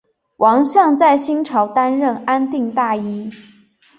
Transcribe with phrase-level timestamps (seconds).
[0.37, 3.31] 王向在新朝担任安定大尹。